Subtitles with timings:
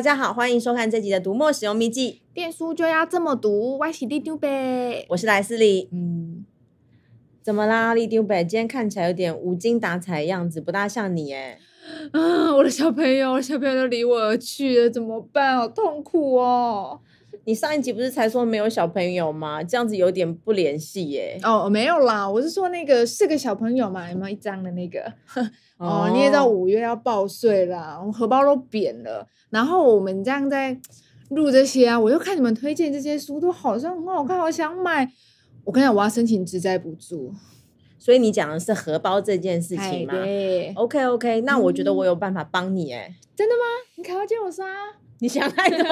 [0.00, 2.22] 大家好，欢迎收看这集的读墨使用秘技。
[2.32, 5.90] 电书就要这么读，我是里丢呗，我是莱斯利。
[5.92, 6.46] 嗯，
[7.42, 8.34] 怎么啦，里长伯？
[8.42, 11.58] 今天看起来有点无精打采的样子，不大像你哎。
[12.12, 15.58] 啊，我的小朋友，我的小朋友都离我而去了，怎么办？
[15.58, 16.98] 好痛苦哦。
[17.44, 19.62] 你上一集不是才说没有小朋友吗？
[19.62, 21.38] 这样子有点不联系耶。
[21.42, 25.12] 哦，没有啦，我是说那个四个小朋友嘛，有没有一张的那个？
[25.80, 29.26] 哦，哦，你也知道五月要报税啦，我荷包都扁了。
[29.48, 30.78] 然后我们这样在
[31.30, 35.10] 录这些啊，我又看你们推荐这些书，都好像很好看，我想买。
[35.64, 37.32] 我跟你讲，我要申请职灾补助。
[37.98, 40.14] 所以你讲的是荷包这件事情吗？
[40.14, 40.72] 对。
[40.74, 43.14] OK OK，那我觉得我有办法帮你哎。
[43.34, 43.60] 真的吗？
[43.96, 44.72] 你开玩笑我说啊？
[45.22, 45.84] 你想太多，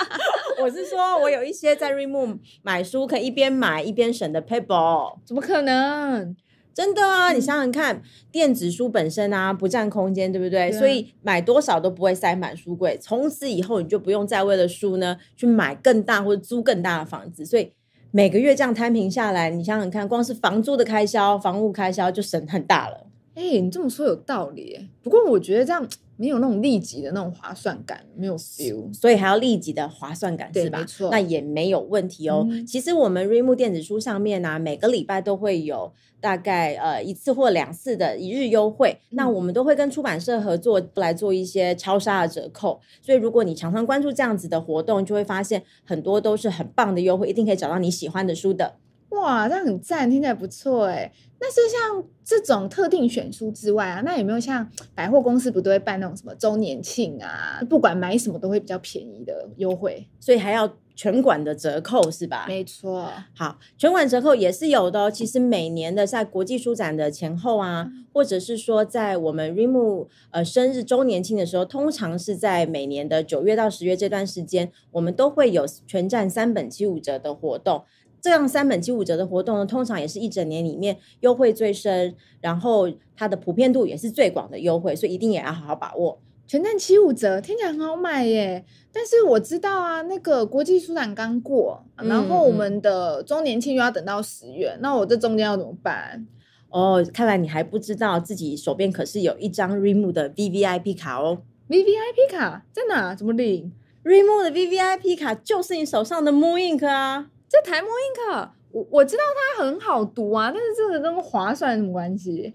[0.64, 6.34] 我是说，我有一些在 Readmoo 买书可以一边买一边省的 paper，怎么可能？
[6.74, 7.32] 真的啊！
[7.32, 10.70] 嗯、你想想看，电子书本身啊不占空间，对不对？
[10.70, 12.98] 对啊、所以买多少都不会塞满书柜。
[13.00, 17.44] 从此以后，你就不用再为了书呢去买更大或者租更大的房子。
[17.44, 17.72] 所以
[18.10, 23.06] 每个月这样摊平下来，你想想看，光是房租的开销、房屋开销就省很大了。
[23.34, 24.88] 哎、欸，你这么说有道理。
[25.02, 25.88] 不过我觉得这样。
[26.18, 30.78] 没有那种立即的那种划算感，没有 feel，所以还要立即的划算感是吧？
[30.78, 32.46] 没错，那也没有问题哦。
[32.48, 38.98] 嗯、其实我们 Readmoo 电子书上面呢、啊，每个礼拜都会有大概呃一次或两次的一日优惠。
[39.10, 42.80] 嗯、那我们都会跟出版社合作来做一些超杀的折扣。
[43.00, 48.76] 所以如果你常常关注这样子的活动，就会发现很多都是很棒的优惠，一定可以找到你喜欢的书的。
[49.12, 51.12] 哇，这样很赞，听起来不错哎。
[51.38, 57.60] 那是像这种特定选书之外啊，那有没有像 百货公司不都会办那种什么周年庆啊？
[57.68, 62.44] 不管买什么都会比较便宜的优惠，所以还要全馆的折扣是吧？
[62.46, 63.10] 没错。
[63.34, 65.10] 好，全馆折扣也是有的哦。
[65.10, 77.82] 其实每年的在国际书展的前后啊，嗯、或者是说在我们 Readmoo 呃生日周年庆的时候，通常是在每年的九月到十月这段时间，我们都会有全站三本七五折的活动。
[78.22, 86.20] 这样三本七五折的活动呢，通常也是一整年里面优惠最深，然后它的普遍度也是最广的优惠，所以一定也要好好把握。
[86.46, 96.26] 全站七五折听起来很好买耶，但是我知道啊，那个国际书展刚过，然后我们的周年庆又要等到十月，嗯、那我这中间要怎么办？
[96.68, 101.42] 哦，看来你还不知道自己手边可是有一张 Readmoo 的 VVIP 卡哦。
[101.68, 103.14] VVIP 卡在哪？
[103.14, 103.72] 怎么领
[104.04, 107.28] ？Readmoo 的 VVIP 卡就是你手上的 Moon Ink 啊。
[107.52, 112.54] 这台 mooInk，我我知道它很好读啊，但是这个跟划算有什么关系？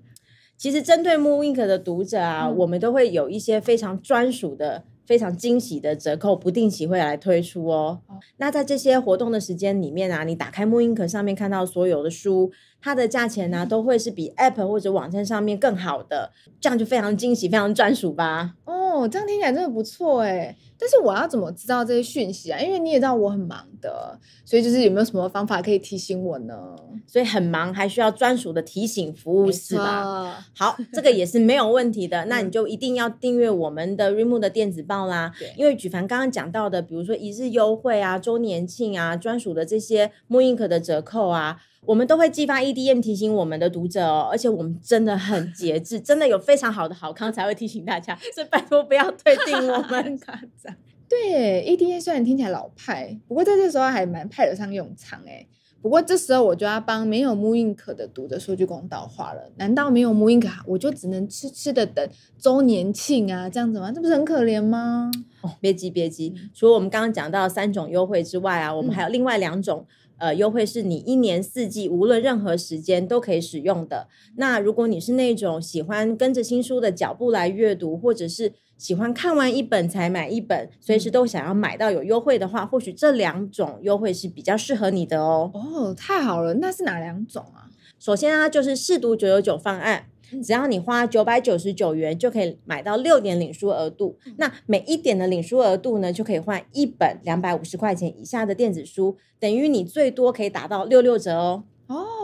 [0.57, 8.01] 其实针对 mooInk 的读者啊，嗯、我们都会有一些非常专属的、非常惊喜的折扣，不定期会来推出哦。
[8.07, 12.51] 哦那在这些活动的时间里面啊，你打开 mooInk 上面看到所有的书，
[12.81, 18.53] 它的价钱呢、啊，都会是比 App 或者网站上面更好的，这样就非常惊喜、非常专属吧？
[18.65, 20.55] 哦，这样听起来真的不错哎。
[20.79, 22.59] 但是我要怎么知道这些讯息啊？
[22.59, 26.75] 因为你也知道我很忙的，所以就是有没有什么方法可以提醒我呢？
[27.07, 30.45] 所以很忙，还需要专属的提醒服务是吧？
[30.55, 32.25] 好，这个也是没有问题的。
[32.29, 35.33] 那你就一定要订阅我们的 Readmoo 的电子报啦。
[35.57, 41.59] 因为举凡刚刚讲到的，比如说一日优惠啊、周年庆啊、专属的这些 mooInk 的折扣啊。
[41.87, 50.19] 我们都会寄发 EDM 提醒我们的读者哦，而且我们真的很节制， 真的有非常好的好康才会提醒大家，所以拜托不要退订我们。
[51.09, 55.47] 对，EDM 虽然听起来老派，不过在这时候还蛮派得上用场哎。
[55.79, 62.05] 不过这时候我就要帮没有 mooInk 的读者说句公道话了，难道没有 mooInk 我就只能痴痴的等
[62.37, 63.89] 周年庆啊这样子吗？
[63.93, 65.09] 这不是很可怜吗？
[65.47, 69.85] 哦，别急别急，除了我们刚刚讲到三种优惠之外啊，我们还有另外两种。
[70.19, 74.07] 呃，优惠是你一年四季无论任何时间都可以使用的。
[74.37, 85.51] 那如果你是那种喜欢跟着新书的脚步来阅读，或者是喜欢看完一本才买一本，随时都想要买到有优惠的话，或许这两种优惠是比较适合你的哦。
[85.53, 87.69] 哦，太好了，那是哪两种啊？
[88.00, 90.07] 首先啊，就是试读九九九方案。
[90.44, 101.63] 只要你花九百九十九元就可以买到六点领书额度，那每一点的领书额度呢，就可以换一本两百五十块钱以下的电子书，等于你最多可以打到六六折哦。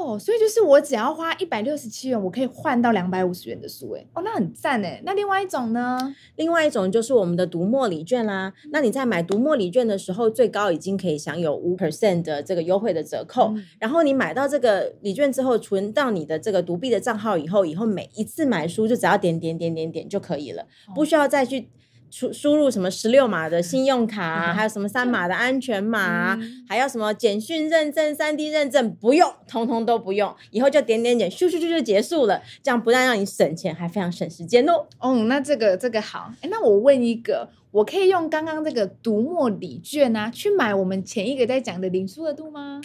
[0.04, 5.02] 哦，所以就是我只要花一百六十七元，我可以换到两百五十元的书，哎，哦，那很赞哎。
[5.06, 5.98] 那另外一种呢？
[6.36, 8.54] 另外一种就是我们的读墨礼券啦。
[8.72, 13.54] 那你在买读墨礼券的时候，最高已经可以享有五 percent 的这个优惠的折扣。
[13.56, 21.70] 嗯、然后你买到这个礼券之后，存到你的这个读币的账号以后，以后每一次买书就只要点点点点点就可以了，不需要再去。
[22.14, 26.38] 输输入什么十六码的信用卡、啊， 还有什么三码的安全码、
[26.70, 32.40] 还要什么简讯认证、三 D 认证，不用，通通都不用，以后就点点点，咻咻咻就结束了。
[32.62, 34.86] 这样不但让你省钱，还非常省时间哦。
[35.00, 36.32] 哦，那这个这个好。
[36.42, 42.80] 哎，那我问一个，我可以用刚刚这个读墨礼券啊，去买我们前一个在讲的领书额度吗？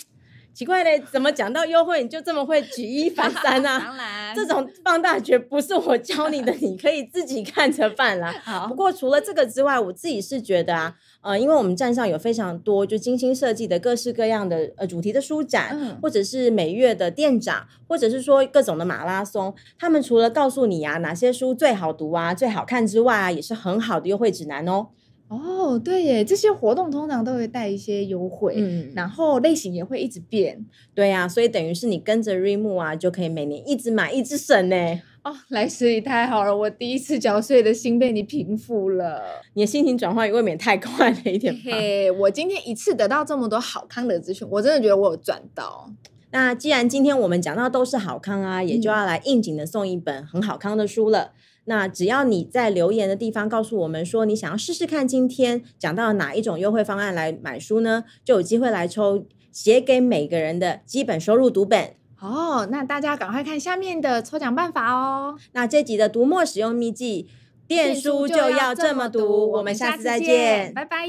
[0.58, 3.78] 奇怪嘞，怎么讲到优惠你就这么会举一反三啊？
[3.87, 8.34] 当然，这种放大绝不是我教你的，你可以自己看着办啦。
[8.43, 24.88] 好，不过除了这个之外，我自己是觉得啊，呃，因为我们站上有非常多就精心设计的各式各样的呃主题的书展，嗯、或者是每月的店长，或者是说各种的马拉松，他们除了告诉你啊哪些书最好读啊、最好看之外啊，也是很好的优惠指南哦。
[25.29, 30.65] 哦，对耶，这些活动通常都会带一些优惠，嗯，然后类型也会一直变，
[30.95, 34.77] 对呀、啊，所以等于是你跟着 Readmoo 啊，就可以每年一直买，一直省呢。
[35.25, 39.23] 哦，来师也太好了，我第一次缴税的心被你平复了，
[39.53, 41.61] 你的心情转换也未免太快了一点吧？
[41.65, 45.93] 嘿，我今天一次得到这么多好康的资讯，我真的觉得我有赚到。
[46.31, 51.21] 那既然今天我们讲到都是好康啊，也就要来应景的送一本很好康的书了。
[51.21, 51.33] 嗯
[51.69, 62.67] 那只要你在留言的地方告诉我们说你想要试试看今天讲到哪一种优惠方案来买书呢，就有机会来抽写给每个人的基本收入读本哦。
[62.70, 65.37] 那大家赶快看下面的抽奖办法哦。
[65.53, 67.29] 那这集的读墨使用秘籍，
[67.67, 69.53] 电书就要这么读。
[69.53, 71.06] 我们下次再见，拜拜。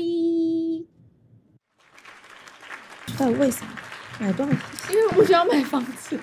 [3.17, 3.71] 到底为什么
[4.19, 4.51] 买多少？
[4.91, 6.19] 因为我不需要买房子。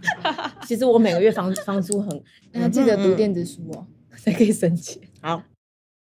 [0.66, 2.22] 其实我每个月房房租很，
[2.52, 5.00] 那记得读电子书哦，才可以省钱。
[5.20, 5.42] 好。